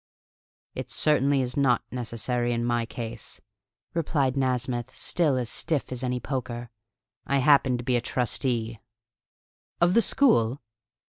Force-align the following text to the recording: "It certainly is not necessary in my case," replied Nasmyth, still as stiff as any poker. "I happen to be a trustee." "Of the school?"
"It 0.73 0.89
certainly 0.89 1.41
is 1.43 1.55
not 1.55 1.83
necessary 1.91 2.53
in 2.53 2.65
my 2.65 2.87
case," 2.87 3.39
replied 3.93 4.33
Nasmyth, 4.35 4.95
still 4.95 5.37
as 5.37 5.47
stiff 5.47 5.91
as 5.91 6.03
any 6.03 6.19
poker. 6.19 6.71
"I 7.27 7.37
happen 7.37 7.77
to 7.77 7.83
be 7.83 7.95
a 7.97 8.01
trustee." 8.01 8.79
"Of 9.79 9.93
the 9.93 10.01
school?" 10.01 10.59